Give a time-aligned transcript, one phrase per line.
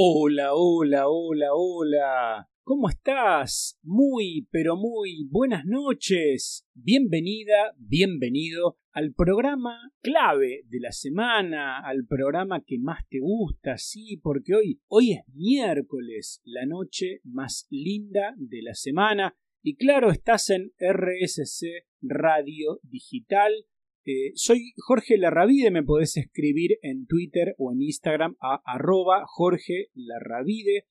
[0.00, 2.48] Hola, hola, hola, hola.
[2.62, 3.80] ¿Cómo estás?
[3.82, 6.64] Muy, pero muy buenas noches.
[6.72, 14.18] Bienvenida, bienvenido al programa clave de la semana, al programa que más te gusta, sí,
[14.22, 19.36] porque hoy, hoy es miércoles, la noche más linda de la semana.
[19.64, 23.66] Y claro, estás en RSC Radio Digital
[24.08, 29.88] eh, soy Jorge Larravide, me podés escribir en Twitter o en Instagram a arroba Jorge
[29.92, 30.86] Larravide.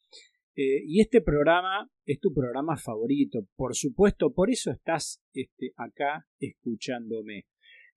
[0.55, 6.27] Eh, y este programa es tu programa favorito, por supuesto, por eso estás este, acá
[6.39, 7.47] escuchándome.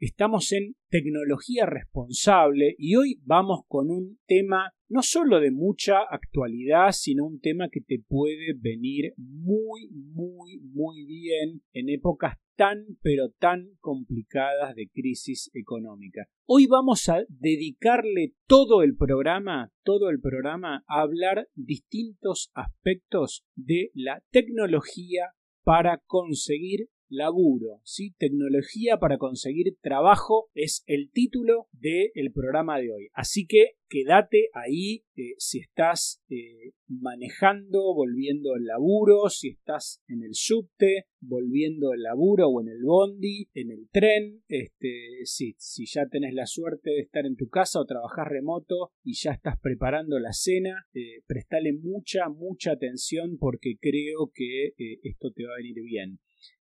[0.02, 6.92] Estamos en tecnología responsable y hoy vamos con un tema no solo de mucha actualidad,
[6.92, 13.28] sino un tema que te puede venir muy, muy, muy bien en épocas tan, pero
[13.38, 16.26] tan complicadas de crisis económica.
[16.46, 23.90] Hoy vamos a dedicarle todo el programa, todo el programa a hablar distintos aspectos de
[23.92, 28.14] la tecnología para conseguir laburo, ¿sí?
[28.18, 33.08] Tecnología para conseguir trabajo es el título del programa de hoy.
[33.12, 40.22] Así que quédate ahí eh, si estás eh, manejando, volviendo al laburo, si estás en
[40.22, 45.86] el subte, volviendo al laburo o en el bondi, en el tren, este, si, si
[45.86, 49.58] ya tenés la suerte de estar en tu casa o trabajar remoto y ya estás
[49.60, 55.56] preparando la cena, eh, prestale mucha, mucha atención porque creo que esto te va a
[55.56, 56.20] venir bien.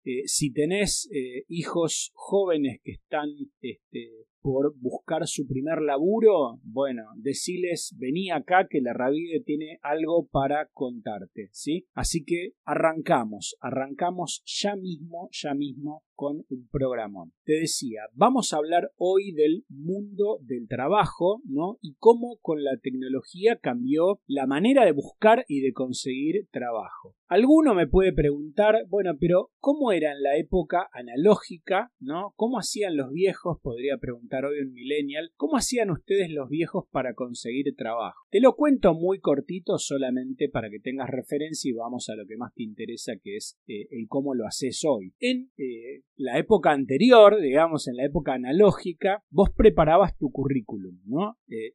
[0.06, 4.12] Eh, si tenés eh, hijos jóvenes que están este,
[4.46, 10.68] por buscar su primer laburo, bueno, deciles, vení acá que la Ravide tiene algo para
[10.72, 11.88] contarte, ¿sí?
[11.96, 17.34] Así que arrancamos, arrancamos ya mismo, ya mismo con un programón.
[17.44, 21.78] Te decía, vamos a hablar hoy del mundo del trabajo, ¿no?
[21.82, 27.16] Y cómo con la tecnología cambió la manera de buscar y de conseguir trabajo.
[27.28, 32.34] Alguno me puede preguntar, bueno, pero ¿cómo era en la época analógica, ¿no?
[32.36, 33.60] ¿Cómo hacían los viejos?
[33.62, 38.20] Podría preguntar hoy un millennial, ¿cómo hacían ustedes los viejos para conseguir trabajo?
[38.30, 42.38] Te lo cuento muy cortito solamente para que tengas referencia y vamos a lo que
[42.38, 45.14] más te interesa que es eh, el cómo lo haces hoy.
[45.20, 51.38] En eh, la época anterior, digamos en la época analógica, vos preparabas tu currículum, ¿no?
[51.48, 51.74] Eh,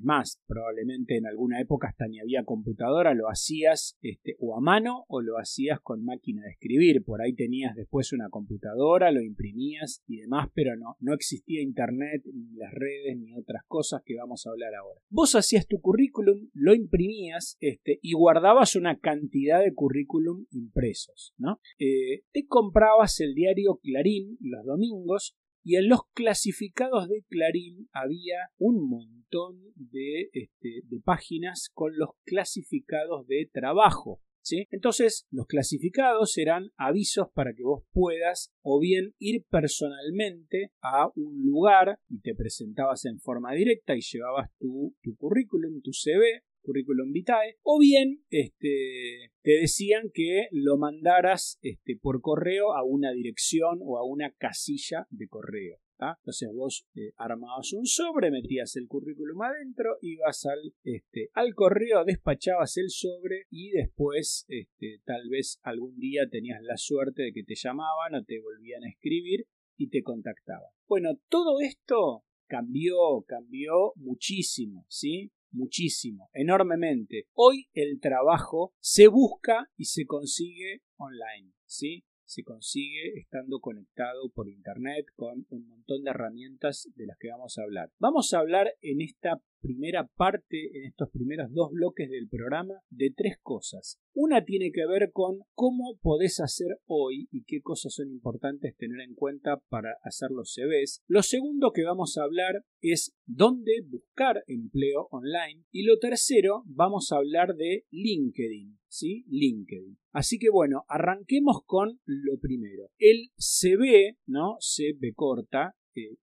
[0.00, 5.04] más, probablemente en alguna época hasta ni había computadora, lo hacías este, o a mano
[5.08, 7.04] o lo hacías con máquina de escribir.
[7.04, 12.22] Por ahí tenías después una computadora, lo imprimías y demás, pero no, no existía internet,
[12.32, 15.00] ni las redes, ni otras cosas que vamos a hablar ahora.
[15.10, 21.34] Vos hacías tu currículum, lo imprimías este, y guardabas una cantidad de currículum impresos.
[21.36, 21.60] ¿no?
[21.78, 28.50] Eh, te comprabas el diario Clarín los domingos y en los clasificados de Clarín había
[28.58, 34.20] un montón de, este, de páginas con los clasificados de trabajo.
[34.44, 34.66] ¿Sí?
[34.72, 41.44] Entonces, los clasificados eran avisos para que vos puedas o bien ir personalmente a un
[41.44, 47.12] lugar y te presentabas en forma directa y llevabas tu, tu currículum, tu CV, currículum
[47.12, 53.80] vitae, o bien este, te decían que lo mandaras este, por correo a una dirección
[53.82, 55.78] o a una casilla de correo.
[56.18, 62.04] Entonces vos eh, armabas un sobre, metías el currículum adentro, ibas al, este, al correo,
[62.04, 67.44] despachabas el sobre y después este, tal vez algún día tenías la suerte de que
[67.44, 69.46] te llamaban o te volvían a escribir
[69.76, 70.70] y te contactaban.
[70.88, 75.32] Bueno, todo esto cambió, cambió muchísimo, ¿sí?
[75.52, 77.26] Muchísimo, enormemente.
[77.34, 82.04] Hoy el trabajo se busca y se consigue online, ¿sí?
[82.24, 87.58] Se consigue estando conectado por internet con un montón de herramientas de las que vamos
[87.58, 87.90] a hablar.
[87.98, 93.12] Vamos a hablar en esta primera parte, en estos primeros dos bloques del programa, de
[93.16, 93.98] tres cosas.
[94.12, 99.00] Una tiene que ver con cómo podés hacer hoy y qué cosas son importantes tener
[99.00, 101.02] en cuenta para hacer los CVs.
[101.06, 105.64] Lo segundo que vamos a hablar es dónde buscar empleo online.
[105.70, 108.78] Y lo tercero, vamos a hablar de LinkedIn.
[108.88, 109.24] ¿Sí?
[109.28, 109.96] LinkedIn.
[110.12, 112.90] Así que bueno, arranquemos con lo primero.
[112.98, 114.56] El CV, ¿no?
[114.60, 116.16] CV corta, eh,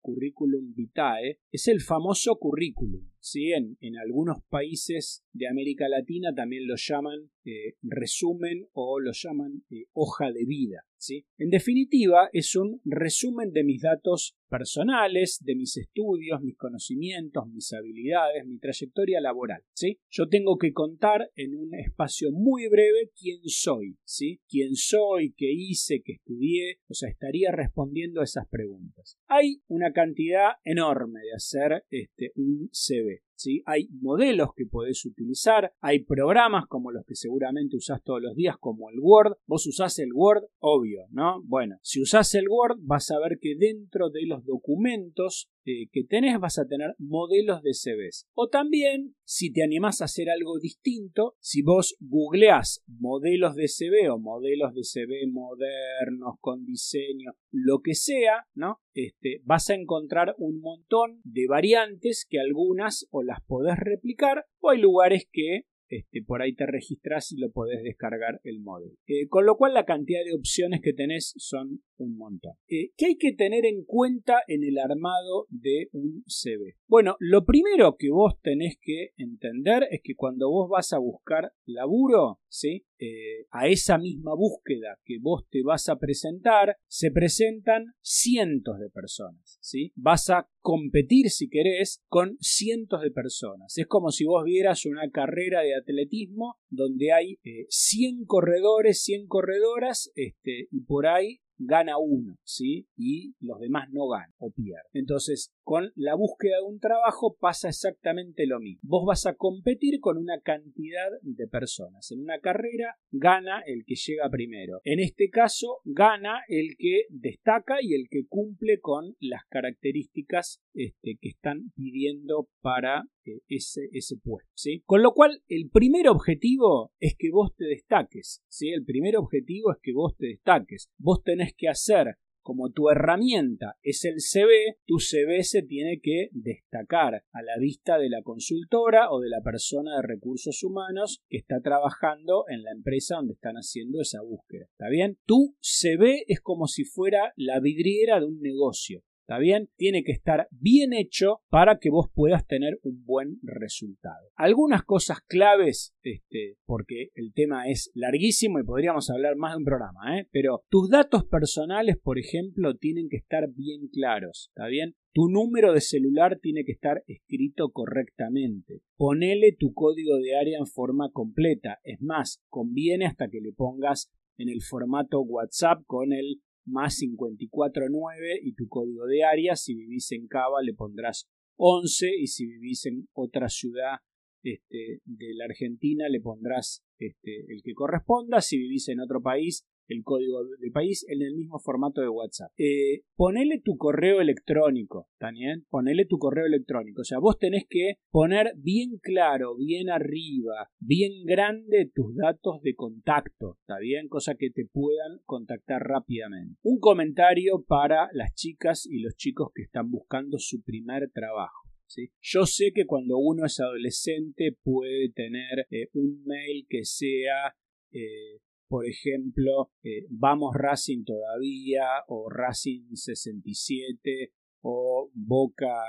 [0.76, 3.10] vitae, es el famoso currículum.
[3.20, 3.52] ¿Sí?
[3.52, 9.64] En, en, algunos países de América Latina también lo llaman eh, resumen o lo llaman
[9.72, 10.84] eh, hoja de vida.
[10.98, 11.26] ¿sí?
[11.38, 17.72] En definitiva, es un resumen de mis datos personales, de mis estudios, mis conocimientos, mis
[17.74, 19.64] habilidades, mi trayectoria laboral.
[19.74, 20.00] ¿sí?
[20.10, 24.42] Yo tengo que contar en un espacio muy breve quién soy, ¿sí?
[24.48, 29.18] quién soy, qué hice, qué estudié, o sea, estaría respondiendo a esas preguntas.
[29.28, 33.09] Hay una cantidad enorme de hacer este, un CV.
[33.10, 33.24] CV.
[33.36, 33.64] ¿sí?
[33.66, 38.56] Hay modelos que podés utilizar, hay programas como los que seguramente usás todos los días,
[38.60, 39.38] como el Word.
[39.48, 41.42] Vos usás el Word, obvio, ¿no?
[41.44, 45.50] Bueno, si usás el Word, vas a ver que dentro de los documentos
[45.92, 48.28] que tenés vas a tener modelos de CVs.
[48.34, 54.10] O también, si te animás a hacer algo distinto, si vos googleás modelos de CV
[54.10, 58.80] o modelos de CV modernos, con diseño, lo que sea, ¿no?
[58.94, 64.70] Este, vas a encontrar un montón de variantes que algunas o las podés replicar o
[64.70, 68.94] hay lugares que este, por ahí te registras y lo podés descargar el modelo.
[69.08, 72.54] Eh, con lo cual la cantidad de opciones que tenés son un montón.
[72.68, 76.76] Eh, ¿Qué hay que tener en cuenta en el armado de un CV?
[76.88, 81.52] Bueno, lo primero que vos tenés que entender es que cuando vos vas a buscar
[81.66, 82.86] laburo, ¿sí?
[83.00, 88.90] Eh, a esa misma búsqueda que vos te vas a presentar, se presentan cientos de
[88.90, 89.94] personas, ¿sí?
[89.96, 93.78] Vas a competir, si querés, con cientos de personas.
[93.78, 100.12] Es como si vos vieras una carrera de atletismo donde hay 100 corredores, 100 corredoras,
[100.16, 102.88] este, y por ahí gana uno, ¿sí?
[102.96, 104.90] Y los demás no ganan o pierden.
[104.94, 108.80] Entonces, con la búsqueda de un trabajo pasa exactamente lo mismo.
[108.82, 112.10] Vos vas a competir con una cantidad de personas.
[112.10, 114.82] En una carrera gana el que llega primero.
[114.84, 121.20] En este caso, gana el que destaca y el que cumple con las características este,
[121.22, 124.50] que están pidiendo para eh, ese, puesto.
[124.56, 124.82] ¿sí?
[124.88, 128.42] Con lo cual, el primer objetivo es que vos te destaques.
[128.48, 128.70] ¿sí?
[128.70, 130.90] El primer objetivo es que vos te destaques.
[130.98, 136.30] Vos tenés que hacer como tu herramienta es el CV, tu CV se tiene que
[136.32, 141.38] destacar a la vista de la consultora o de la persona de recursos humanos que
[141.38, 144.66] está trabajando en la empresa donde están haciendo esa búsqueda.
[144.72, 145.18] ¿Está bien?
[145.26, 149.04] Tu CV es como si fuera la vidriera de un negocio.
[149.30, 149.70] ¿Está bien?
[149.76, 154.32] Tiene que estar bien hecho para que vos puedas tener un buen resultado.
[154.36, 159.66] Algunas cosas claves, este, porque el tema es larguísimo y podríamos hablar más de un
[159.66, 160.28] programa, ¿eh?
[160.32, 164.50] pero tus datos personales, por ejemplo, tienen que estar bien claros.
[164.50, 164.96] ¿Está bien?
[165.14, 168.82] Tu número de celular tiene que estar escrito correctamente.
[168.98, 171.78] Ponele tu código de área en forma completa.
[171.84, 178.40] Es más, conviene hasta que le pongas en el formato WhatsApp con el más 549
[178.44, 179.56] y tu código de área.
[179.56, 183.98] Si vivís en Cava le pondrás 11 y si vivís en otra ciudad
[184.44, 188.42] este, de la Argentina le pondrás este, el que corresponda.
[188.42, 192.52] Si vivís en otro país el código de país en el mismo formato de WhatsApp.
[192.58, 197.02] Eh, ponele tu correo electrónico, también, ponele tu correo electrónico.
[197.02, 202.76] O sea, vos tenés que poner bien claro, bien arriba, bien grande tus datos de
[202.76, 204.08] contacto, ¿está bien?
[204.08, 206.60] Cosa que te puedan contactar rápidamente.
[206.62, 211.68] Un comentario para las chicas y los chicos que están buscando su primer trabajo.
[211.88, 212.12] ¿Sí?
[212.22, 217.56] Yo sé que cuando uno es adolescente puede tener eh, un mail que sea
[217.92, 218.38] eh,
[218.70, 224.32] por ejemplo, eh, Vamos Racing todavía, o Racing 67,
[224.62, 225.84] o Boca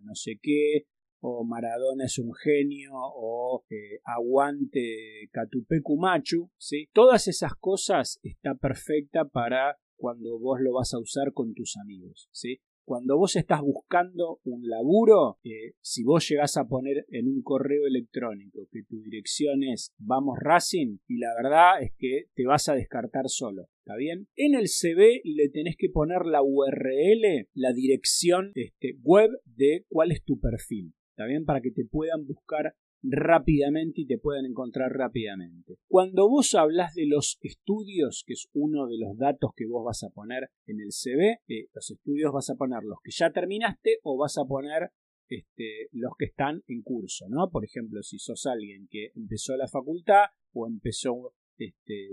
[0.00, 0.86] no sé qué,
[1.20, 6.88] o Maradona es un genio, o eh, Aguante Catupecu Machu, ¿sí?
[6.92, 12.28] Todas esas cosas está perfecta para cuando vos lo vas a usar con tus amigos,
[12.32, 12.60] ¿sí?
[12.84, 17.86] Cuando vos estás buscando un laburo, eh, si vos llegás a poner en un correo
[17.86, 22.74] electrónico que tu dirección es Vamos Racing, y la verdad es que te vas a
[22.74, 23.68] descartar solo.
[23.84, 24.26] ¿Está bien?
[24.36, 30.12] En el CV le tenés que poner la URL, la dirección este, web de cuál
[30.12, 30.92] es tu perfil.
[31.10, 31.44] ¿Está bien?
[31.44, 35.76] Para que te puedan buscar rápidamente y te pueden encontrar rápidamente.
[35.88, 40.02] Cuando vos hablas de los estudios, que es uno de los datos que vos vas
[40.04, 43.98] a poner en el CV, eh, los estudios vas a poner los que ya terminaste
[44.02, 44.90] o vas a poner
[45.28, 47.50] este, los que están en curso, ¿no?
[47.50, 51.34] Por ejemplo, si sos alguien que empezó la facultad o empezó
[51.66, 52.08] este,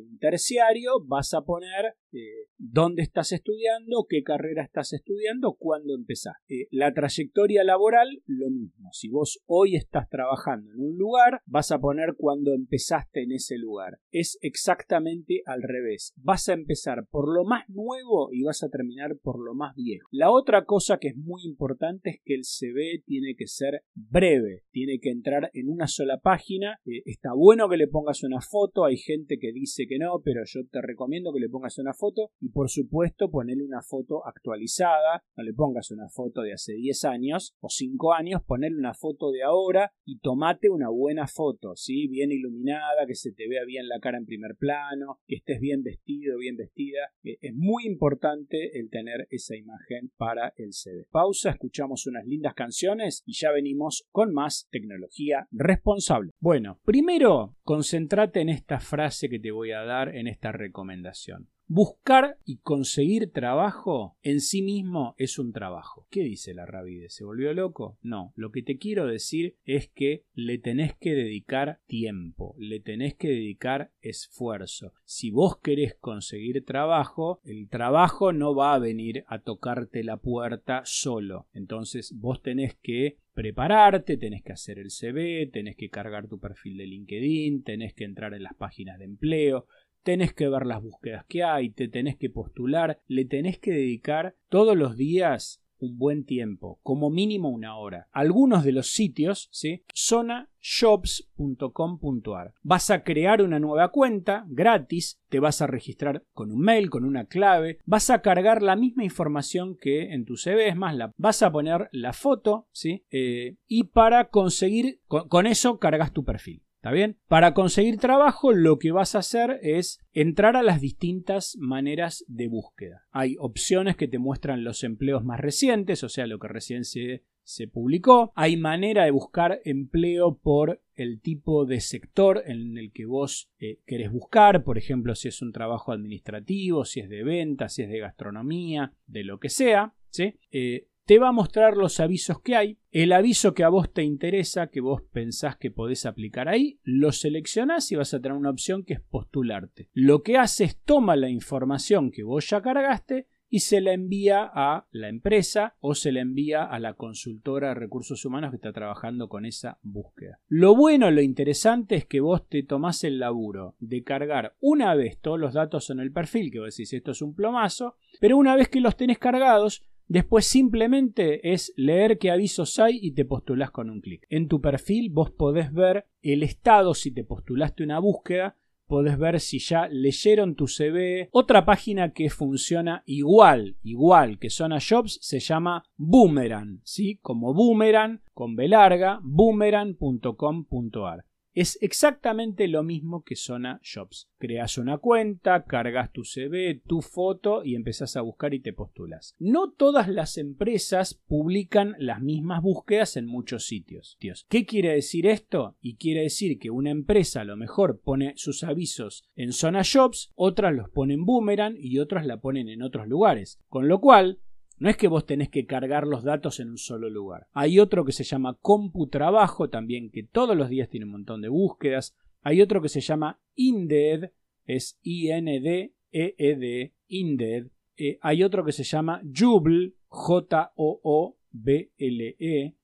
[0.00, 6.36] un terciario, vas a poner eh, dónde estás estudiando, qué carrera estás estudiando, cuándo empezás.
[6.48, 8.90] Eh, la trayectoria laboral, lo mismo.
[8.92, 13.58] Si vos hoy estás trabajando en un lugar, vas a poner cuándo empezaste en ese
[13.58, 13.98] lugar.
[14.10, 16.12] Es exactamente al revés.
[16.16, 20.08] Vas a empezar por lo más nuevo y vas a terminar por lo más viejo.
[20.10, 24.62] La otra cosa que es muy importante es que el CV tiene que ser breve,
[24.70, 26.78] tiene que entrar en una sola página.
[26.86, 30.42] Eh, está bueno que le pongas una foto, hay gente que dice que no, pero
[30.44, 35.22] yo te recomiendo que le pongas una foto y por supuesto ponerle una foto actualizada,
[35.36, 39.30] no le pongas una foto de hace 10 años o 5 años, ponerle una foto
[39.30, 42.08] de ahora y tomate una buena foto, ¿sí?
[42.08, 45.82] bien iluminada, que se te vea bien la cara en primer plano, que estés bien
[45.82, 47.12] vestido, bien vestida.
[47.22, 51.06] Eh, es muy importante el tener esa imagen para el CD.
[51.10, 56.32] Pausa, escuchamos unas lindas canciones y ya venimos con más tecnología responsable.
[56.40, 61.50] Bueno, primero concéntrate en esta frase que te voy a dar en esta recomendación.
[61.66, 66.06] Buscar y conseguir trabajo en sí mismo es un trabajo.
[66.10, 67.08] ¿Qué dice la Rabide?
[67.08, 67.96] ¿Se volvió loco?
[68.02, 73.14] No, lo que te quiero decir es que le tenés que dedicar tiempo, le tenés
[73.14, 74.92] que dedicar esfuerzo.
[75.04, 80.82] Si vos querés conseguir trabajo, el trabajo no va a venir a tocarte la puerta
[80.84, 81.46] solo.
[81.54, 86.76] Entonces vos tenés que prepararte, tenés que hacer el CV, tenés que cargar tu perfil
[86.78, 89.66] de LinkedIn, tenés que entrar en las páginas de empleo,
[90.04, 94.36] tenés que ver las búsquedas que hay, te tenés que postular, le tenés que dedicar
[94.48, 98.08] todos los días un buen tiempo, como mínimo una hora.
[98.12, 99.82] Algunos de los sitios, ¿sí?
[99.94, 102.54] zonashops.com.ar.
[102.62, 107.04] Vas a crear una nueva cuenta gratis, te vas a registrar con un mail, con
[107.04, 111.42] una clave, vas a cargar la misma información que en tu CV, más, la, vas
[111.42, 113.04] a poner la foto, ¿sí?
[113.10, 116.63] Eh, y para conseguir, con eso cargas tu perfil.
[116.84, 117.16] ¿Está bien?
[117.28, 122.46] Para conseguir trabajo lo que vas a hacer es entrar a las distintas maneras de
[122.46, 123.06] búsqueda.
[123.10, 127.24] Hay opciones que te muestran los empleos más recientes, o sea, lo que recién se,
[127.42, 128.32] se publicó.
[128.34, 133.78] Hay manera de buscar empleo por el tipo de sector en el que vos eh,
[133.86, 137.88] querés buscar, por ejemplo, si es un trabajo administrativo, si es de venta, si es
[137.88, 139.94] de gastronomía, de lo que sea.
[140.10, 140.34] ¿sí?
[140.52, 142.78] Eh, te va a mostrar los avisos que hay.
[142.90, 147.12] El aviso que a vos te interesa, que vos pensás que podés aplicar ahí, lo
[147.12, 149.88] seleccionás y vas a tener una opción que es postularte.
[149.92, 154.50] Lo que hace es toma la información que vos ya cargaste y se la envía
[154.52, 158.72] a la empresa o se la envía a la consultora de recursos humanos que está
[158.72, 160.40] trabajando con esa búsqueda.
[160.48, 165.20] Lo bueno, lo interesante es que vos te tomás el laburo de cargar una vez
[165.20, 168.56] todos los datos en el perfil, que vos decís esto es un plomazo, pero una
[168.56, 173.70] vez que los tenés cargados, Después simplemente es leer qué avisos hay y te postulás
[173.70, 174.26] con un clic.
[174.28, 178.56] En tu perfil vos podés ver el estado si te postulaste una búsqueda,
[178.86, 181.28] podés ver si ya leyeron tu CV.
[181.32, 187.18] Otra página que funciona igual, igual que Zona Jobs se llama Boomerang, ¿sí?
[187.22, 191.24] Como Boomerang con B larga, boomerang.com.ar.
[191.54, 194.28] Es exactamente lo mismo que Zona Jobs.
[194.38, 199.36] Creas una cuenta, cargas tu CV, tu foto y empezás a buscar y te postulas.
[199.38, 204.16] No todas las empresas publican las mismas búsquedas en muchos sitios.
[204.48, 205.76] ¿Qué quiere decir esto?
[205.80, 210.32] Y quiere decir que una empresa a lo mejor pone sus avisos en Zona Jobs,
[210.34, 213.60] otras los ponen en Boomerang y otras la ponen en otros lugares.
[213.68, 214.40] Con lo cual,
[214.84, 217.46] no es que vos tenés que cargar los datos en un solo lugar.
[217.54, 221.48] Hay otro que se llama CompuTrabajo también, que todos los días tiene un montón de
[221.48, 222.14] búsquedas.
[222.42, 224.24] Hay otro que se llama Indeed,
[224.66, 227.68] es I-N-D-E-E-D, Indeed.
[227.96, 230.76] Eh, hay otro que se llama Jubl, J-O-O-B-L-E.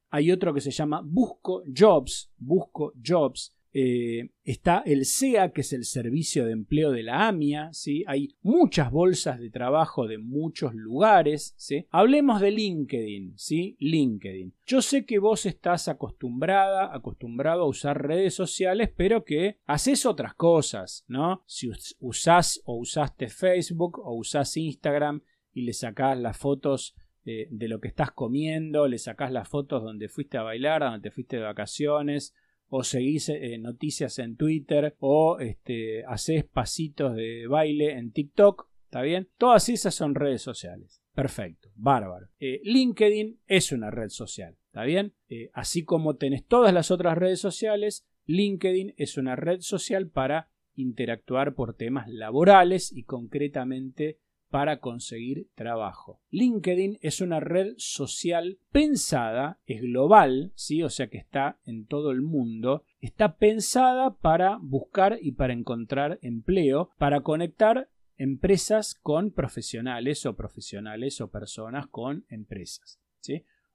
[0.09, 3.55] Hay otro que se llama Busco Jobs, Busco Jobs.
[3.73, 8.05] Eh, está el SEA, que es el Servicio de Empleo de la AMIA, ¿sí?
[8.07, 11.55] hay muchas bolsas de trabajo de muchos lugares.
[11.57, 11.87] ¿sí?
[11.91, 13.77] Hablemos de LinkedIn, ¿sí?
[13.79, 14.55] LinkedIn.
[14.67, 20.35] Yo sé que vos estás acostumbrada, acostumbrado a usar redes sociales, pero que haces otras
[20.35, 21.43] cosas, ¿no?
[21.47, 25.23] Si usás o usaste Facebook o usás Instagram
[25.53, 29.83] y le sacás las fotos eh, de lo que estás comiendo, le sacás las fotos
[29.83, 32.35] donde fuiste a bailar, donde te fuiste de vacaciones,
[32.71, 39.03] o seguís eh, noticias en Twitter o este, haces pasitos de baile en TikTok, ¿está
[39.03, 39.29] bien?
[39.37, 41.03] Todas esas son redes sociales.
[41.13, 42.29] Perfecto, bárbaro.
[42.39, 45.15] Eh, LinkedIn es una red social, ¿está bien?
[45.29, 50.51] Eh, así como tenés todas las otras redes sociales, LinkedIn es una red social para
[50.77, 54.21] interactuar por temas laborales y concretamente
[54.51, 56.21] para conseguir trabajo.
[56.31, 60.83] LinkedIn es una red social pensada, es global, ¿sí?
[60.83, 66.19] o sea que está en todo el mundo, está pensada para buscar y para encontrar
[66.21, 73.01] empleo, para conectar empresas con profesionales o profesionales o personas con empresas.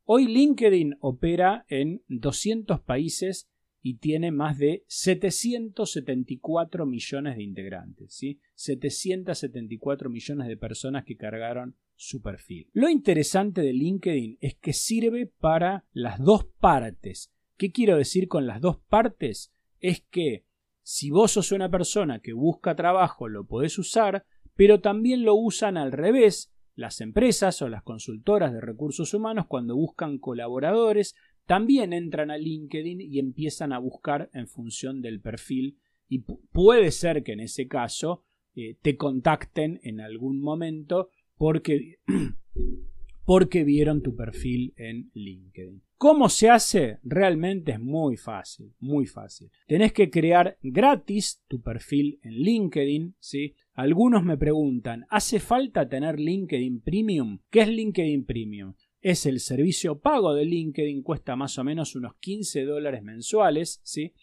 [0.04, 3.50] Hoy LinkedIn opera en 200 países
[3.88, 8.40] y tiene más de 774 millones de integrantes, ¿sí?
[8.56, 12.68] 774 millones de personas que cargaron su perfil.
[12.74, 17.32] Lo interesante de LinkedIn es que sirve para las dos partes.
[17.58, 19.54] ¿Qué quiero decir con las dos partes?
[19.80, 20.48] Es que
[20.82, 24.26] si vos sos una persona que busca trabajo, lo podés usar,
[24.56, 26.52] pero también lo usan al revés.
[26.74, 31.14] Las empresas o las consultoras de recursos humanos cuando buscan colaboradores
[31.46, 37.24] también entran a LinkedIn y empiezan a buscar en función del perfil y puede ser
[37.24, 38.24] que en ese caso
[38.56, 42.00] eh, te contacten en algún momento porque,
[43.26, 45.82] porque vieron tu perfil en LinkedIn.
[45.98, 47.00] ¿Cómo se hace?
[47.04, 49.50] Realmente es muy fácil, muy fácil.
[49.66, 53.56] Tenés que crear gratis tu perfil en LinkedIn, ¿sí?
[53.74, 57.40] Algunos me preguntan, ¿hace falta tener LinkedIn Premium?
[57.50, 58.74] ¿Qué es LinkedIn Premium?
[59.06, 64.16] Es el servicio pago de LinkedIn, cuesta más o menos unos 15 dólares mensuales, ¿sí?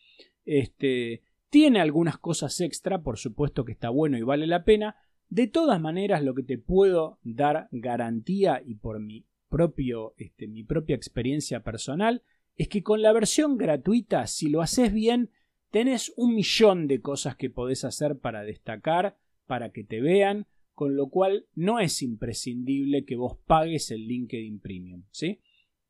[0.45, 4.97] Este, tiene algunas cosas extra, por supuesto que está bueno y vale la pena.
[5.29, 10.65] De todas maneras, lo que te puedo dar garantía y por mi propio, este, mi
[10.65, 12.25] propia experiencia personal,
[12.57, 15.31] es que con la versión gratuita, si lo haces bien,
[15.71, 20.97] tenés un millón de cosas que podés hacer para destacar, para que te vean, con
[20.97, 25.41] lo cual no es imprescindible que vos pagues el LinkedIn Premium, ¿sí?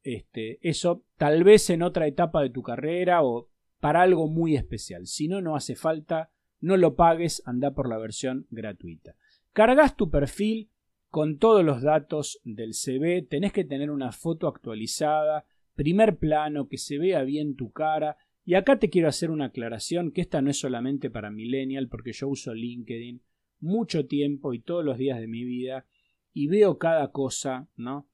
[0.02, 3.48] Este, eso tal vez en otra etapa de tu carrera o
[3.80, 5.06] para algo muy especial.
[5.06, 9.16] Si no, no hace falta, no lo pagues, anda por la versión gratuita.
[9.52, 10.70] Cargas tu perfil,
[11.12, 16.78] con todos los datos del CV, tenés que tener una foto actualizada, primer plano, que
[16.78, 18.16] se vea bien tu cara.
[18.46, 22.12] Y acá te quiero hacer una aclaración, que esta no es solamente para millennial, porque
[22.12, 23.20] yo uso LinkedIn
[23.62, 25.86] mucho tiempo y todos los días de mi vida
[26.34, 28.06] y veo cada cosa, ¿no?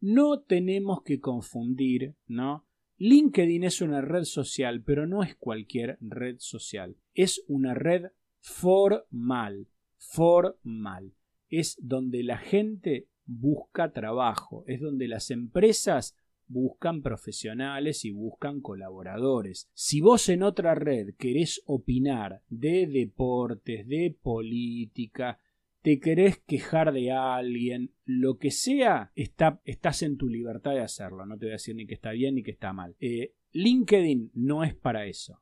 [0.00, 2.66] No tenemos que confundir, ¿no?
[2.98, 6.96] LinkedIn es una red social, pero no es cualquier red social.
[7.14, 8.10] Es una red
[8.40, 11.14] formal, formal
[11.48, 16.16] es donde la gente busca trabajo, es donde las empresas
[16.48, 19.68] buscan profesionales y buscan colaboradores.
[19.74, 25.38] Si vos en otra red querés opinar de deportes, de política,
[25.82, 31.24] te querés quejar de alguien, lo que sea, está, estás en tu libertad de hacerlo.
[31.26, 32.96] No te voy a decir ni que está bien ni que está mal.
[32.98, 35.40] Eh, LinkedIn no es para eso.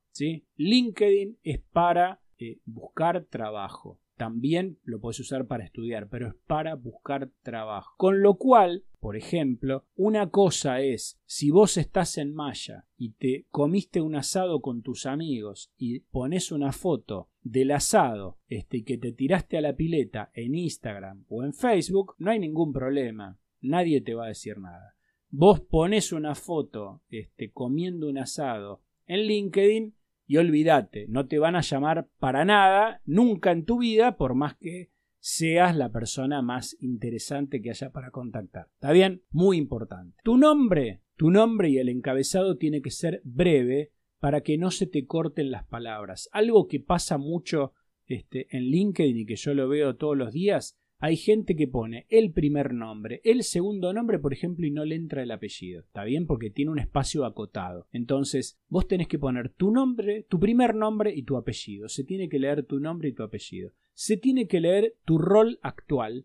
[0.56, 6.74] LinkedIn es para eh, buscar trabajo también lo puedes usar para estudiar, pero es para
[6.74, 7.94] buscar trabajo.
[7.96, 13.46] Con lo cual, por ejemplo, una cosa es, si vos estás en Maya y te
[13.50, 19.12] comiste un asado con tus amigos y pones una foto del asado este, que te
[19.12, 23.38] tiraste a la pileta en Instagram o en Facebook, no hay ningún problema.
[23.60, 24.94] Nadie te va a decir nada.
[25.30, 29.94] Vos pones una foto este, comiendo un asado en LinkedIn
[30.26, 34.56] y olvídate, no te van a llamar para nada, nunca en tu vida, por más
[34.56, 38.68] que seas la persona más interesante que haya para contactar.
[38.74, 39.22] ¿Está bien?
[39.30, 40.16] Muy importante.
[40.22, 44.86] Tu nombre, tu nombre y el encabezado tiene que ser breve para que no se
[44.86, 46.28] te corten las palabras.
[46.32, 47.72] Algo que pasa mucho
[48.06, 52.06] este, en LinkedIn y que yo lo veo todos los días hay gente que pone
[52.08, 55.80] el primer nombre, el segundo nombre, por ejemplo, y no le entra el apellido.
[55.80, 56.26] ¿Está bien?
[56.26, 57.86] Porque tiene un espacio acotado.
[57.92, 61.90] Entonces, vos tenés que poner tu nombre, tu primer nombre y tu apellido.
[61.90, 63.72] Se tiene que leer tu nombre y tu apellido.
[63.92, 66.24] Se tiene que leer tu rol actual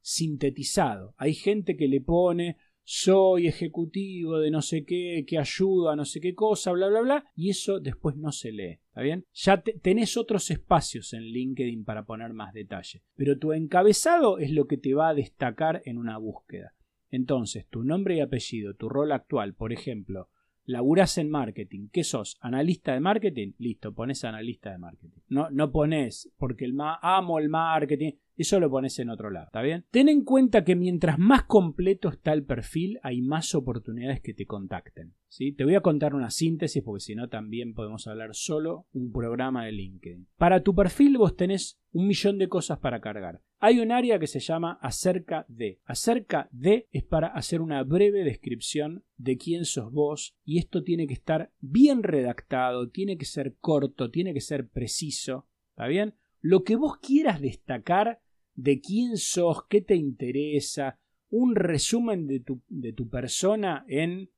[0.00, 1.12] sintetizado.
[1.16, 6.04] Hay gente que le pone soy ejecutivo de no sé qué, que ayuda a no
[6.04, 8.80] sé qué cosa, bla, bla, bla, y eso después no se lee.
[8.88, 9.26] ¿Está bien?
[9.32, 14.66] Ya tenés otros espacios en LinkedIn para poner más detalle, pero tu encabezado es lo
[14.66, 16.74] que te va a destacar en una búsqueda.
[17.10, 20.28] Entonces, tu nombre y apellido, tu rol actual, por ejemplo,
[20.70, 22.38] laburás en marketing, ¿qué sos?
[22.40, 23.52] ¿Analista de marketing?
[23.58, 25.18] Listo, pones analista de marketing.
[25.28, 29.60] No, no pones, porque el amo el marketing, eso lo pones en otro lado, ¿está
[29.60, 29.84] bien?
[29.90, 34.46] Ten en cuenta que mientras más completo está el perfil, hay más oportunidades que te
[34.46, 35.14] contacten.
[35.28, 35.52] ¿sí?
[35.52, 39.66] Te voy a contar una síntesis porque si no también podemos hablar solo un programa
[39.66, 40.28] de LinkedIn.
[40.38, 43.42] Para tu perfil vos tenés un millón de cosas para cargar.
[43.62, 45.80] Hay un área que se llama acerca de.
[45.84, 51.06] Acerca de es para hacer una breve descripción de quién sos vos y esto tiene
[51.06, 55.46] que estar bien redactado, tiene que ser corto, tiene que ser preciso.
[55.72, 56.14] ¿Está bien?
[56.40, 58.22] Lo que vos quieras destacar
[58.54, 64.30] de quién sos, qué te interesa, un resumen de tu, persona en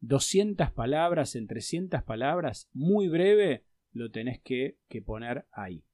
[0.00, 5.84] 200 eh, palabras, en 300 palabras, muy breve, lo tenés que poner ahí.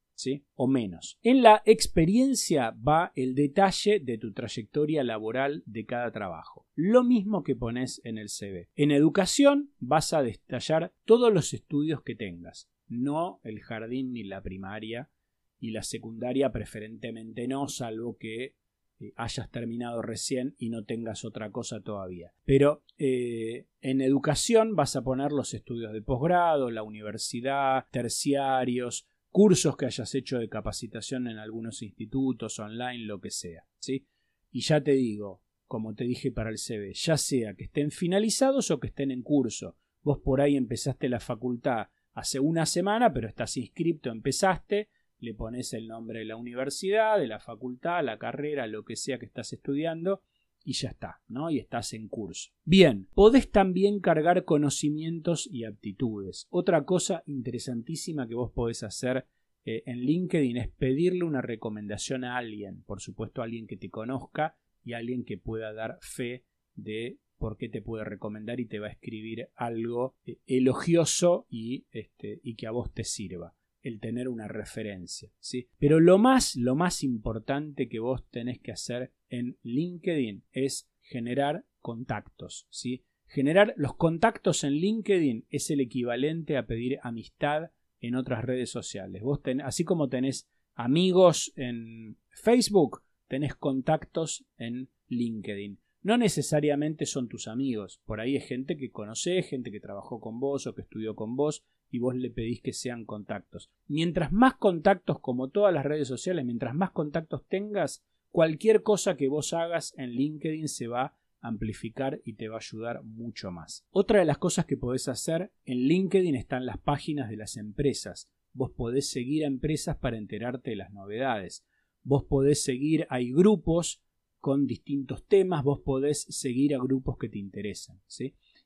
[0.55, 1.19] O menos.
[1.23, 6.67] En la experiencia va el detalle de tu trayectoria laboral de cada trabajo.
[6.75, 8.69] Lo mismo que pones en el CV.
[8.75, 14.43] En educación vas a detallar todos los estudios que tengas, no el jardín ni la
[14.43, 15.11] primaria
[15.59, 18.57] y la secundaria preferentemente no, salvo que
[19.01, 22.33] eh, hayas terminado recién y no tengas otra cosa todavía.
[22.45, 29.77] Pero eh, en educación vas a poner los estudios de posgrado, la universidad, terciarios, cursos
[29.77, 33.65] que hayas hecho de capacitación en algunos institutos, online, lo que sea.
[33.79, 34.07] ¿sí?
[34.51, 38.71] Y ya te digo, como te dije para el CV, ya sea que estén finalizados
[38.71, 39.77] o que estén en curso.
[40.03, 44.89] Vos por ahí empezaste la facultad hace una semana, pero estás inscripto, empezaste,
[45.19, 49.19] le pones el nombre de la universidad, de la facultad, la carrera, lo que sea
[49.19, 50.23] que estás estudiando,
[50.65, 51.51] y ya está, ¿no?
[51.51, 52.51] Y estás en curso.
[52.65, 56.47] Bien, podés también cargar conocimientos y aptitudes.
[56.51, 59.27] Otra cosa interesantísima que vos podés hacer
[59.65, 63.91] eh, en LinkedIn es pedirle una recomendación a alguien, por supuesto a alguien que te
[63.91, 66.45] conozca y alguien que pueda dar fe
[66.75, 71.87] de por qué te puede recomendar y te va a escribir algo eh, elogioso y,
[71.91, 75.69] este, y que a vos te sirva el tener una referencia, ¿sí?
[75.79, 81.65] Pero lo más, lo más importante que vos tenés que hacer en LinkedIn es generar
[81.81, 83.05] contactos, ¿sí?
[83.27, 89.23] Generar los contactos en LinkedIn es el equivalente a pedir amistad en otras redes sociales.
[89.23, 95.79] Vos así como tenés amigos en Facebook, tenés contactos en LinkedIn.
[96.03, 100.41] No necesariamente son tus amigos, por ahí es gente que conoces, gente que trabajó con
[100.41, 103.71] vos o que estudió con vos y vos le pedís que sean contactos.
[103.87, 109.29] Mientras más contactos, como todas las redes sociales, mientras más contactos tengas, cualquier cosa que
[109.29, 113.87] vos hagas en LinkedIn se va a amplificar y te va a ayudar mucho más.
[113.91, 118.31] Otra de las cosas que podés hacer en LinkedIn están las páginas de las empresas.
[118.53, 121.65] Vos podés seguir a empresas para enterarte de las novedades.
[122.03, 124.03] Vos podés seguir, hay grupos
[124.39, 128.01] con distintos temas, vos podés seguir a grupos que te interesan.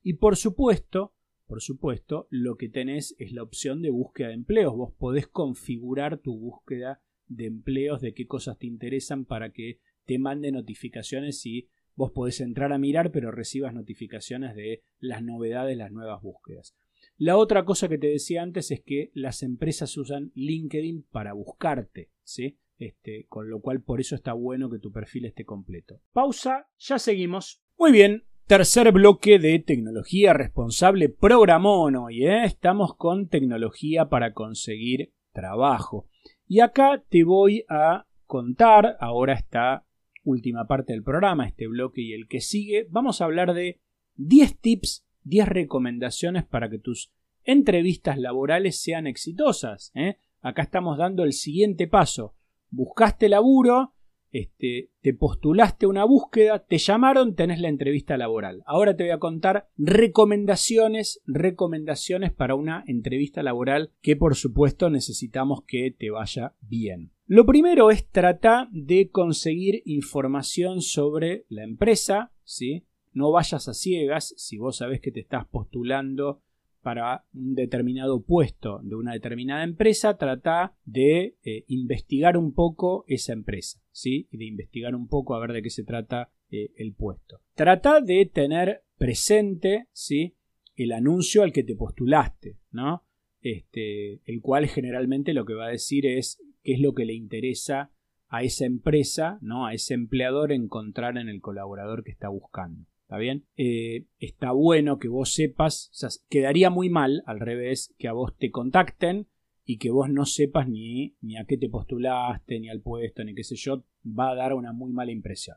[0.02, 1.14] Y por supuesto,
[1.46, 4.74] por supuesto, lo que tenés es la opción de búsqueda de empleos.
[4.74, 10.18] Vos podés configurar tu búsqueda de empleos, de qué cosas te interesan para que te
[10.18, 15.92] mande notificaciones y vos podés entrar a mirar, pero recibas notificaciones de las novedades, las
[15.92, 16.76] nuevas búsquedas.
[17.16, 22.10] La otra cosa que te decía antes es que las empresas usan LinkedIn para buscarte,
[22.24, 22.58] ¿sí?
[22.78, 26.00] Este, con lo cual por eso está bueno que tu perfil esté completo.
[26.12, 27.62] Pausa, ya seguimos.
[27.78, 32.26] Muy bien, tercer bloque de tecnología responsable programón hoy.
[32.26, 32.44] ¿eh?
[32.44, 36.08] Estamos con tecnología para conseguir trabajo.
[36.46, 39.86] Y acá te voy a contar, ahora esta
[40.24, 43.80] última parte del programa, este bloque y el que sigue, vamos a hablar de
[44.16, 49.90] 10 tips, 10 recomendaciones para que tus entrevistas laborales sean exitosas.
[49.94, 50.18] ¿eh?
[50.40, 52.34] Acá estamos dando el siguiente paso
[52.74, 53.93] buscaste laburo,
[54.34, 58.64] este, te postulaste una búsqueda, te llamaron, tenés la entrevista laboral.
[58.66, 65.62] Ahora te voy a contar recomendaciones, recomendaciones para una entrevista laboral que por supuesto necesitamos
[65.62, 67.12] que te vaya bien.
[67.26, 72.84] Lo primero es tratar de conseguir información sobre la empresa, ¿sí?
[73.12, 76.42] No vayas a ciegas si vos sabés que te estás postulando
[76.84, 83.32] para un determinado puesto de una determinada empresa, trata de eh, investigar un poco esa
[83.32, 84.28] empresa, ¿sí?
[84.30, 87.40] Y de investigar un poco a ver de qué se trata eh, el puesto.
[87.54, 90.36] Trata de tener presente, ¿sí?
[90.76, 93.04] El anuncio al que te postulaste, ¿no?
[93.40, 97.14] Este, el cual generalmente lo que va a decir es qué es lo que le
[97.14, 97.90] interesa
[98.28, 99.66] a esa empresa, ¿no?
[99.66, 102.86] A ese empleador encontrar en el colaborador que está buscando.
[103.14, 103.44] ¿Está bien?
[103.56, 105.92] Eh, está bueno que vos sepas,
[106.28, 109.28] quedaría muy mal al revés que a vos te contacten
[109.64, 113.32] y que vos no sepas ni, ni a qué te postulaste, ni al puesto, ni
[113.36, 115.56] qué sé yo, va a dar una muy mala impresión.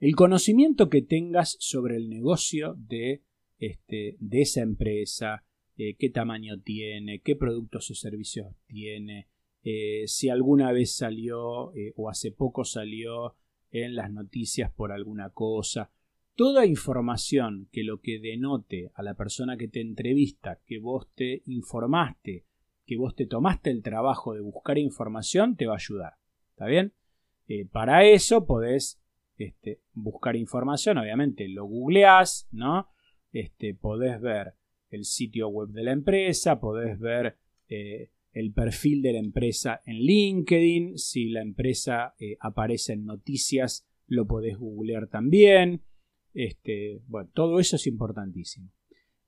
[0.00, 3.22] El conocimiento que tengas sobre el negocio de,
[3.58, 5.46] este, de esa empresa,
[5.78, 9.28] eh, qué tamaño tiene, qué productos o servicios tiene,
[9.62, 13.34] eh, si alguna vez salió o hace poco salió
[13.70, 15.90] en las noticias por alguna cosa.
[16.34, 21.42] Toda información que lo que denote a la persona que te entrevista que vos te
[21.44, 22.46] informaste,
[22.86, 26.14] que vos te tomaste el trabajo de buscar información, te va a ayudar.
[26.50, 26.94] ¿Está bien?
[27.48, 29.02] Eh, para eso podés
[29.36, 32.88] este, buscar información, obviamente lo googleás, ¿no?
[33.32, 34.54] Este, podés ver
[34.90, 37.36] el sitio web de la empresa, podés ver
[37.68, 43.86] eh, el perfil de la empresa en LinkedIn, si la empresa eh, aparece en noticias,
[44.06, 45.82] lo podés googlear también.
[46.34, 48.70] Este, bueno, todo eso es importantísimo.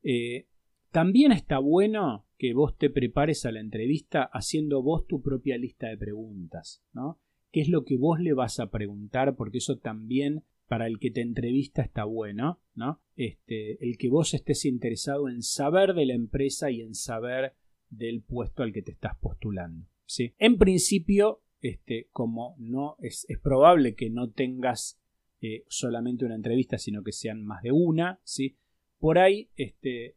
[0.02, 0.46] Eh,
[0.90, 5.88] también está bueno que vos te prepares a la entrevista haciendo vos tu propia lista
[5.88, 7.20] de preguntas, ¿no?
[7.50, 9.36] ¿Qué es lo que vos le vas a preguntar?
[9.36, 13.00] Porque eso también para el que te entrevista está bueno, ¿no?
[13.16, 17.54] Este, el que vos estés interesado en saber de la empresa y en saber
[17.90, 19.86] del puesto al que te estás postulando.
[20.06, 20.34] ¿sí?
[20.38, 25.00] En principio, este, como no es, probable que no tengas
[25.46, 28.56] eh, solamente una entrevista, sino que sean más de una, ¿sí?
[28.98, 30.16] por ahí este,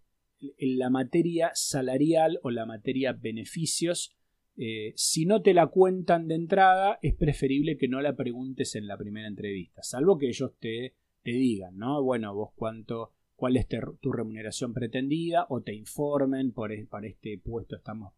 [0.57, 4.15] la materia salarial o la materia beneficios.
[4.55, 8.87] Eh, si no te la cuentan de entrada, es preferible que no la preguntes en
[8.87, 12.01] la primera entrevista, salvo que ellos te, te digan, ¿no?
[12.01, 13.67] Bueno, vos cuánto, cuál es
[13.99, 18.13] tu remuneración pretendida o te informen, por, para este puesto estamos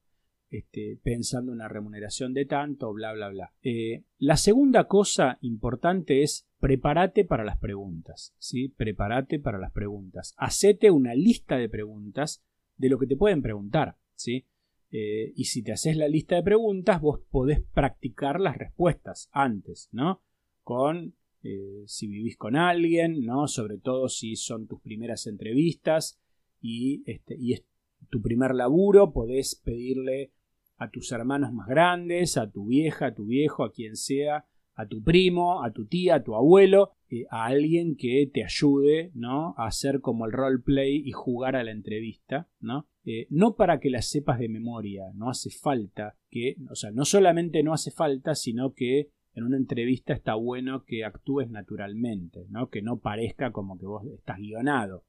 [0.50, 3.54] este, pensando una remuneración de tanto, bla, bla, bla.
[3.62, 8.70] Eh, la segunda cosa importante es prepárate para las preguntas, ¿sí?
[8.70, 10.34] Prepárate para las preguntas.
[10.38, 12.44] Hacete una lista de preguntas
[12.78, 14.46] de lo que te pueden preguntar, ¿sí?
[14.92, 19.90] Eh, y si te haces la lista de preguntas, vos podés practicar las respuestas antes,
[19.92, 20.24] ¿no?
[20.64, 23.48] Con eh, si vivís con alguien, ¿no?
[23.48, 26.20] Sobre todo si son tus primeras entrevistas
[26.60, 27.64] y, este, y es
[28.10, 30.32] tu primer laburo, podés pedirle
[30.80, 34.88] a tus hermanos más grandes, a tu vieja, a tu viejo, a quien sea, a
[34.88, 36.94] tu primo, a tu tía, a tu abuelo,
[37.30, 39.54] a alguien que te ayude, ¿no?
[39.58, 42.88] A hacer como el roleplay y jugar a la entrevista, ¿no?
[43.04, 47.04] Eh, no para que la sepas de memoria, no hace falta que, o sea, no
[47.04, 52.70] solamente no hace falta, sino que en una entrevista está bueno que actúes naturalmente, ¿no?
[52.70, 55.04] Que no parezca como que vos estás guionado,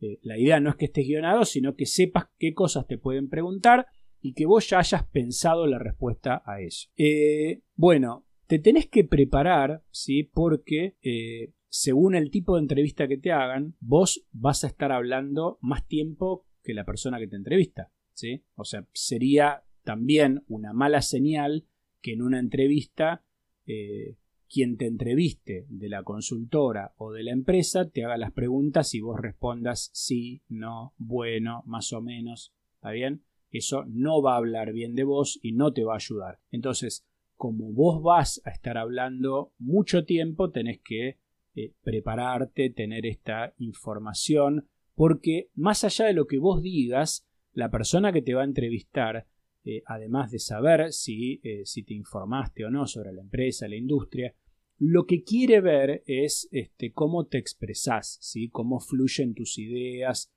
[0.00, 3.28] eh, la idea no es que estés guionado, sino que sepas qué cosas te pueden
[3.28, 3.86] preguntar
[4.22, 6.88] y que vos ya hayas pensado la respuesta a eso.
[6.96, 10.22] Eh, bueno, te tenés que preparar, ¿sí?
[10.22, 15.58] Porque eh, según el tipo de entrevista que te hagan, vos vas a estar hablando
[15.60, 18.44] más tiempo que la persona que te entrevista, ¿sí?
[18.54, 21.66] O sea, sería también una mala señal
[22.00, 23.24] que en una entrevista
[23.66, 28.94] eh, quien te entreviste de la consultora o de la empresa te haga las preguntas
[28.94, 33.24] y vos respondas sí, no, bueno, más o menos, ¿está bien?
[33.52, 36.40] Eso no va a hablar bien de vos y no te va a ayudar.
[36.50, 41.18] Entonces, como vos vas a estar hablando mucho tiempo, tenés que
[41.54, 48.12] eh, prepararte, tener esta información, porque más allá de lo que vos digas, la persona
[48.12, 49.26] que te va a entrevistar,
[49.64, 53.76] eh, además de saber si, eh, si, te informaste o no sobre la empresa, la
[53.76, 54.34] industria,
[54.78, 58.48] lo que quiere ver es este, cómo te expresás, ¿sí?
[58.48, 60.32] cómo fluyen tus ideas,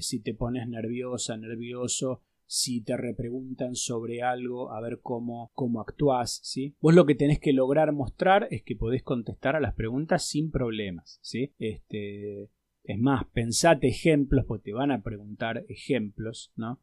[0.00, 6.40] si te pones nerviosa, nervioso, si te repreguntan sobre algo, a ver cómo, cómo actúas,
[6.42, 6.76] ¿sí?
[6.80, 10.50] Vos lo que tenés que lograr mostrar es que podés contestar a las preguntas sin
[10.50, 11.52] problemas, ¿sí?
[11.58, 12.50] Este,
[12.84, 16.80] es más, pensate ejemplos, porque te van a preguntar ejemplos, ¿no?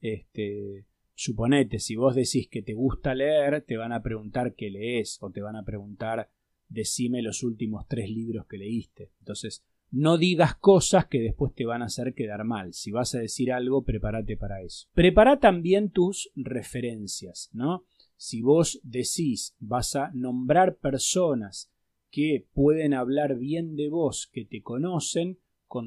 [0.00, 5.18] Este, suponete, si vos decís que te gusta leer, te van a preguntar qué lees,
[5.20, 6.28] o te van a preguntar
[6.68, 9.12] decime los últimos tres libros que leíste.
[9.20, 12.74] Entonces, no digas cosas que después te van a hacer quedar mal.
[12.74, 14.88] Si vas a decir algo, prepárate para eso.
[14.92, 17.84] Prepara también tus referencias, ¿no?
[18.16, 21.70] Si vos decís, vas a nombrar personas
[22.10, 25.38] que pueden hablar bien de vos, que te conocen,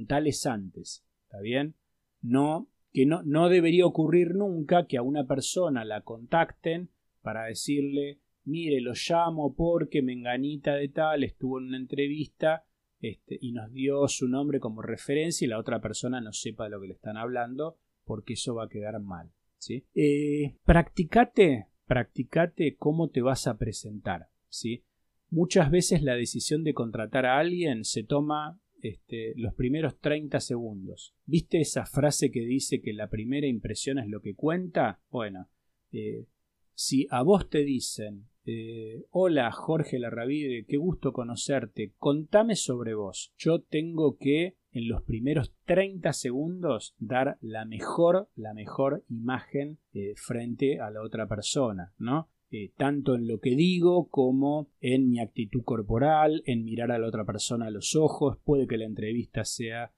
[0.07, 1.05] tales antes.
[1.23, 1.75] ¿Está bien?
[2.21, 6.89] No, que no, no debería ocurrir nunca que a una persona la contacten
[7.21, 12.66] para decirle, mire, lo llamo porque Menganita de tal estuvo en una entrevista
[12.99, 16.71] este, y nos dio su nombre como referencia y la otra persona no sepa de
[16.71, 19.31] lo que le están hablando porque eso va a quedar mal.
[19.57, 19.85] ¿sí?
[19.93, 24.29] Eh, practicate, practicate cómo te vas a presentar.
[24.49, 24.83] ¿sí?
[25.29, 31.15] Muchas veces la decisión de contratar a alguien se toma este, los primeros 30 segundos.
[31.25, 35.01] ¿Viste esa frase que dice que la primera impresión es lo que cuenta?
[35.09, 35.49] Bueno,
[35.91, 36.25] eh,
[36.73, 41.93] si a vos te dicen eh, hola Jorge Larravide, qué gusto conocerte.
[41.97, 43.33] Contame sobre vos.
[43.37, 50.13] Yo tengo que en los primeros 30 segundos dar la mejor, la mejor imagen eh,
[50.15, 52.29] frente a la otra persona, ¿no?
[52.49, 57.07] Eh, tanto en lo que digo como en mi actitud corporal, en mirar a la
[57.07, 58.37] otra persona a los ojos.
[58.45, 59.91] Puede que la entrevista sea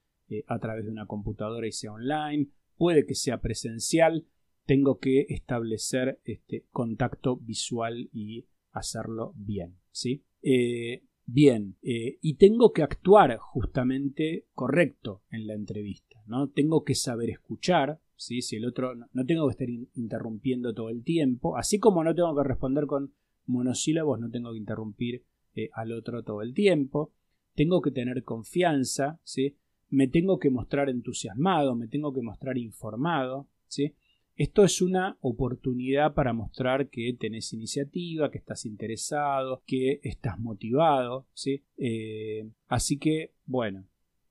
[0.47, 4.25] a través de una computadora y sea online, puede que sea presencial,
[4.69, 9.79] tengo que establecer este contacto visual y hacerlo bien.
[9.89, 10.23] ¿sí?
[10.43, 16.21] Eh, bien, eh, y tengo que actuar justamente correcto en la entrevista.
[16.27, 16.49] ¿no?
[16.49, 17.99] Tengo que saber escuchar.
[18.15, 18.43] ¿sí?
[18.43, 22.35] Si el otro no, tengo que estar interrumpiendo todo el tiempo, así como no tengo
[22.35, 23.15] que responder con
[23.47, 27.11] monosílabos, no tengo que interrumpir eh, al otro todo el tiempo.
[27.55, 29.57] Tengo que tener confianza, ¿sí?
[29.89, 33.95] me tengo que mostrar entusiasmado, me tengo que mostrar informado, ¿sí?
[34.39, 41.27] Esto es una oportunidad para mostrar que tenés iniciativa, que estás interesado, que estás motivado,
[41.33, 41.65] ¿sí?
[41.75, 43.85] Eh, así que, bueno,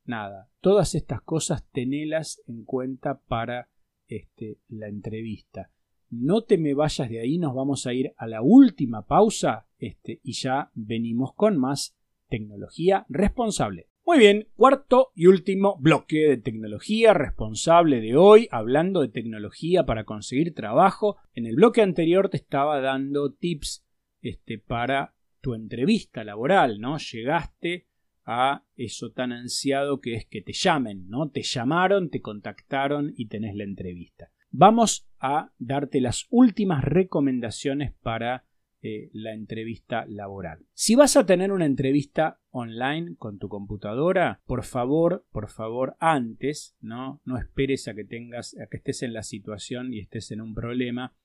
[0.07, 3.69] nada, todas estas cosas tenelas en cuenta para
[4.07, 5.71] este, la entrevista.
[6.09, 10.21] No te me vayas de ahí, nos vamos a ir a la última pausa este,
[10.23, 11.99] y ya venimos con más
[12.31, 13.88] tecnología responsable.
[14.09, 20.05] Muy bien, cuarto y último bloque de tecnología responsable de hoy, hablando de tecnología para
[20.05, 21.19] conseguir trabajo.
[21.35, 23.87] En el bloque anterior te estaba dando tips
[24.23, 26.97] este, para tu entrevista laboral, ¿no?
[26.97, 27.87] Llegaste
[28.25, 31.29] a eso tan ansiado que es que te llamen, ¿no?
[31.29, 34.33] Te llamaron, te contactaron y tenés la entrevista.
[34.51, 38.47] Vamos a darte las últimas recomendaciones para
[38.81, 40.65] eh, la entrevista laboral.
[40.73, 46.77] Si vas a tener una entrevista online con tu computadora, por favor, por favor, antes,
[46.81, 47.21] ¿no?
[47.25, 50.55] No esperes a que tengas, a que estés en la situación y estés en un
[50.55, 51.17] problema.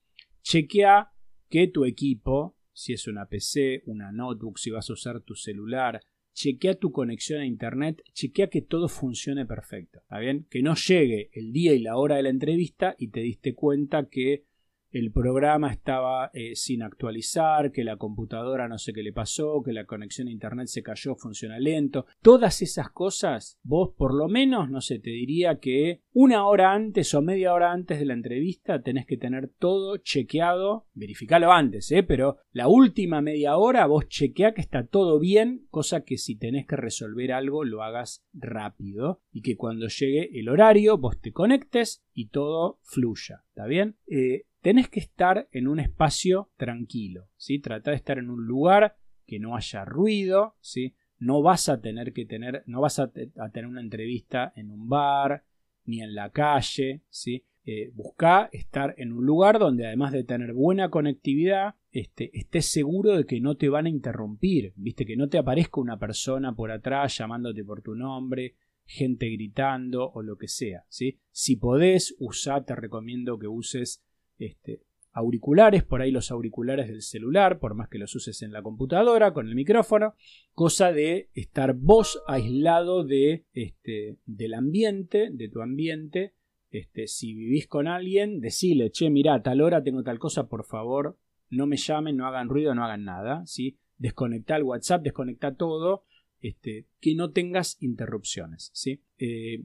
[0.42, 1.12] Chequea
[1.48, 6.02] que tu equipo, si es una PC, una notebook, si vas a usar tu celular,
[6.34, 10.00] chequea tu conexión a internet, chequea que todo funcione perfecto.
[10.00, 10.20] ¿Está?
[10.50, 14.10] Que no llegue el día y la hora de la entrevista y te diste cuenta
[14.10, 14.46] que
[14.94, 19.74] el programa estaba eh, sin actualizar, que la computadora no sé qué le pasó, que
[19.74, 22.06] la conexión a internet se cayó, funciona lento.
[22.22, 27.14] Todas esas cosas, vos por lo menos, no sé, te diría que una hora antes
[27.16, 32.04] o media hora antes de la entrevista tenés que tener todo chequeado, verificalo antes, ¿eh?
[32.04, 36.68] pero la última media hora vos chequea que está todo bien, cosa que si tenés
[36.68, 42.04] que resolver algo lo hagas rápido y que cuando llegue el horario vos te conectes
[42.14, 43.96] y todo fluya, ¿está bien?
[44.08, 47.60] Eh, tenés que estar en un espacio tranquilo, ¿sí?
[47.60, 48.96] Trata de estar en un lugar
[49.28, 50.96] que no haya ruido, ¿sí?
[51.20, 55.44] No vas a tener que tener, no vas a, tener una entrevista en un bar,
[55.84, 57.46] ni en la calle, ¿sí?
[57.66, 63.18] Eh, busca estar en un lugar donde además de tener buena conectividad, este, estés seguro
[63.18, 66.72] de que no te van a interrumpir, viste, que no te aparezca una persona por
[66.72, 71.20] atrás llamándote por tu nombre, gente gritando o lo que sea, ¿sí?
[71.32, 74.02] Si podés, usar, te recomiendo que uses
[74.46, 78.64] este, auriculares, por ahí los auriculares del celular, por más que los uses en la
[78.64, 80.16] computadora con el micrófono,
[80.54, 86.34] cosa de estar vos aislado de, este, del ambiente, de tu ambiente.
[86.72, 90.66] Este, si vivís con alguien, decile, che, mira, a tal hora tengo tal cosa, por
[90.66, 91.18] favor,
[91.52, 93.78] no me llamen, no hagan ruido, no hagan nada, ¿sí?
[94.00, 96.06] Desconecta el WhatsApp, desconecta todo,
[96.42, 99.02] que no tengas interrupciones, ¿sí?
[99.20, 99.64] Eh,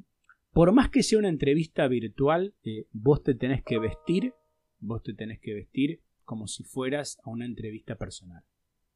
[0.53, 4.35] por más que sea una entrevista virtual, eh, vos te tenés que vestir
[4.79, 8.45] vos te tenés que vestir como si fueras a una entrevista personal.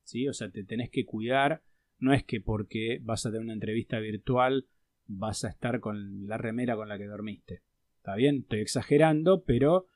[0.05, 0.29] ¿sí?
[0.29, 1.63] O sea, te tenés que cuidar.
[1.99, 4.67] No es que porque vas a tener una entrevista virtual
[5.07, 7.63] vas a estar con la remera con la que dormiste.
[7.97, 8.39] ¿Está bien?
[8.43, 9.87] Estoy exagerando, pero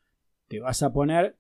[0.49, 1.37] te vas a poner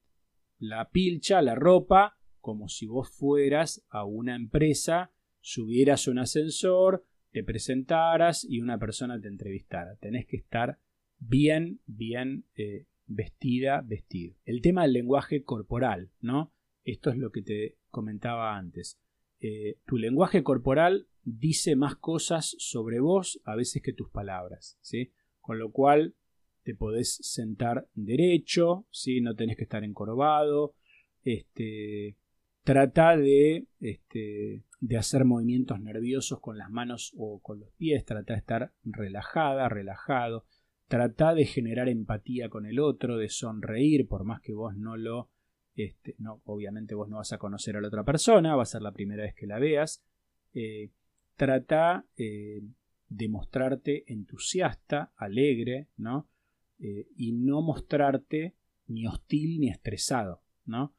[0.58, 7.44] la pilcha, la ropa, como si vos fueras a una empresa, subieras un ascensor, te
[7.44, 9.96] presentaras y una persona te entrevistara.
[9.96, 10.78] Tenés que estar
[11.18, 14.36] bien, bien eh, vestida, vestido.
[14.44, 16.52] El tema del lenguaje corporal, ¿no?
[16.84, 18.98] Esto es lo que te comentaba antes.
[19.40, 25.12] Eh, tu lenguaje corporal dice más cosas sobre vos a veces que tus palabras, ¿sí?
[25.40, 26.14] Con lo cual
[26.62, 29.20] te podés sentar derecho, ¿sí?
[29.20, 30.74] No tenés que estar encorvado,
[31.22, 32.16] este,
[32.62, 38.34] trata de, este, de hacer movimientos nerviosos con las manos o con los pies, trata
[38.34, 40.44] de estar relajada, relajado,
[40.88, 45.30] Trata de generar empatía con el otro, de sonreír, por más que vos no lo.
[45.74, 48.82] Este, no, obviamente vos no vas a conocer a la otra persona, va a ser
[48.82, 50.04] la primera vez que la veas.
[50.54, 50.90] Eh,
[51.36, 52.62] trata eh,
[53.08, 56.28] de mostrarte entusiasta, alegre, ¿no?
[56.78, 58.54] Eh, y no mostrarte
[58.86, 60.94] ni hostil ni estresado, ¿no?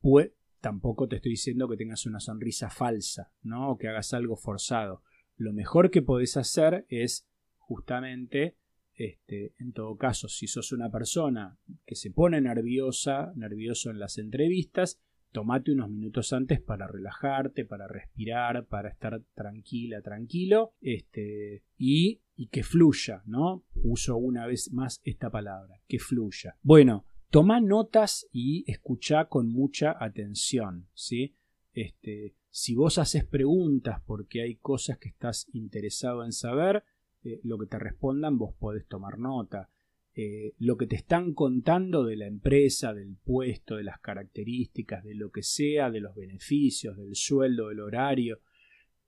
[0.00, 3.70] pues, tampoco te estoy diciendo que tengas una sonrisa falsa, ¿no?
[3.70, 5.02] O que hagas algo forzado.
[5.36, 7.27] Lo mejor que podés hacer es
[7.68, 8.56] justamente,
[8.94, 14.16] este, en todo caso, si sos una persona que se pone nerviosa, nervioso en las
[14.16, 14.98] entrevistas,
[15.32, 22.48] tomate unos minutos antes para relajarte, para respirar, para estar tranquila, tranquilo, este, y, y
[22.48, 23.64] que fluya, ¿no?
[23.74, 26.56] Uso una vez más esta palabra, que fluya.
[26.62, 31.34] Bueno, toma notas y escucha con mucha atención, ¿sí?
[31.74, 36.82] Este, si vos haces preguntas porque hay cosas que estás interesado en saber,
[37.24, 39.70] eh, lo que te respondan vos podés tomar nota.
[40.14, 45.14] Eh, lo que te están contando de la empresa, del puesto, de las características, de
[45.14, 48.40] lo que sea, de los beneficios, del sueldo, del horario,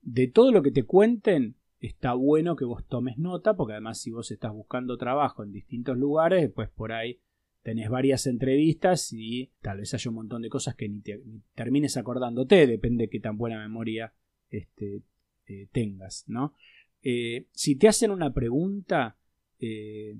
[0.02, 4.12] de todo lo que te cuenten, está bueno que vos tomes nota, porque además si
[4.12, 7.18] vos estás buscando trabajo en distintos lugares, pues por ahí
[7.62, 11.20] tenés varias entrevistas y tal vez haya un montón de cosas que ni, te,
[11.54, 14.14] termines acordándote, depende de qué tan buena memoria
[14.50, 15.02] este,
[15.46, 16.54] eh, tengas, ¿no?
[17.02, 19.16] Eh, si te hacen una pregunta,
[19.58, 20.18] eh,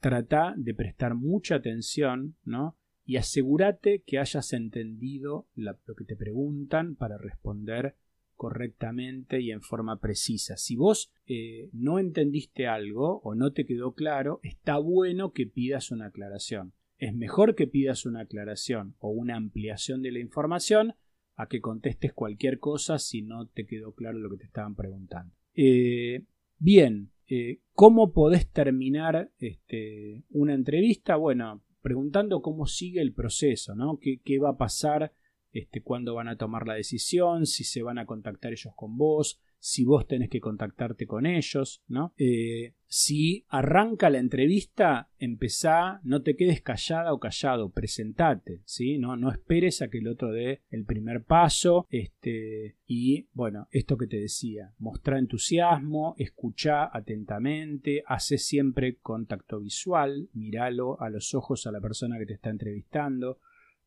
[0.00, 2.76] trata de prestar mucha atención, ¿no?
[3.04, 7.96] Y asegúrate que hayas entendido lo que te preguntan para responder
[8.36, 10.56] correctamente y en forma precisa.
[10.56, 15.90] Si vos eh, no entendiste algo o no te quedó claro, está bueno que pidas
[15.90, 16.72] una aclaración.
[16.96, 20.94] Es mejor que pidas una aclaración o una ampliación de la información
[21.34, 25.34] a que contestes cualquier cosa si no te quedó claro lo que te estaban preguntando.
[25.54, 26.24] Eh,
[26.58, 31.16] bien, eh, ¿cómo podés terminar este, una entrevista?
[31.16, 33.98] Bueno, preguntando cómo sigue el proceso, ¿no?
[34.00, 35.12] ¿Qué, qué va a pasar
[35.52, 39.40] este, cuándo van a tomar la decisión, si se van a contactar ellos con vos,
[39.60, 42.14] si vos tenés que contactarte con ellos, ¿no?
[42.16, 48.98] Eh, si arranca la entrevista, empezá, no te quedes callada o callado, presentate, ¿sí?
[48.98, 53.96] No, no esperes a que el otro dé el primer paso, este, y bueno, esto
[53.96, 61.66] que te decía, mostrar entusiasmo, escuchá atentamente, hace siempre contacto visual, míralo a los ojos
[61.66, 63.38] a la persona que te está entrevistando,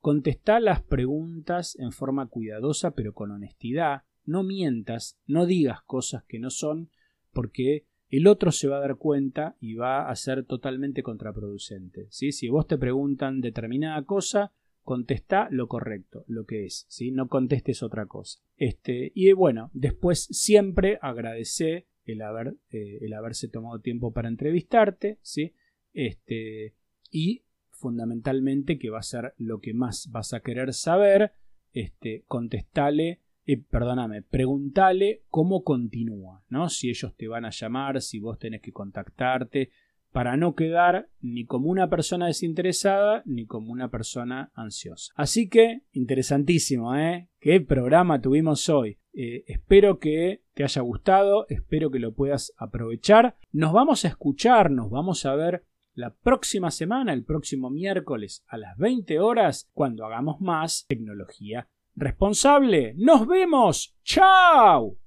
[0.04, 4.02] Contestá las preguntas en forma cuidadosa pero con honestidad.
[4.26, 6.90] No mientas, no digas cosas que no son,
[7.32, 12.08] porque el otro se va a dar cuenta y va a ser totalmente contraproducente.
[12.12, 12.32] ¿sí?
[12.32, 14.52] Si vos te preguntan determinada cosa,
[14.84, 17.10] contestá lo correcto, lo que es, ¿sí?
[17.10, 18.40] no contestes otra cosa.
[18.56, 25.18] Este, y bueno, después siempre agradece el, haber, eh, el haberse tomado tiempo para entrevistarte,
[25.24, 25.56] ¿sí?
[25.94, 26.76] este,
[27.10, 31.32] y fundamentalmente que va a ser lo que más vas a querer saber,
[31.74, 36.70] este, contestale, eh, perdóname, preguntale cómo continúa, ¿no?
[36.70, 39.72] Si ellos te van a llamar, si vos tenés que contactarte,
[40.14, 45.12] para no quedar ni como una persona desinteresada ni como una persona ansiosa.
[45.16, 47.30] Así que, interesantísimo, ¿eh?
[47.40, 49.00] ¿Qué programa tuvimos hoy?
[49.14, 53.38] Eh, espero que te haya gustado, espero que lo puedas aprovechar.
[53.52, 55.66] Nos vamos a escuchar, nos vamos a ver
[55.96, 62.94] la próxima semana, el próximo miércoles a las 20 horas, cuando hagamos más tecnología responsable.
[62.98, 63.96] ¡Nos vemos!
[64.04, 64.98] ¡Chao!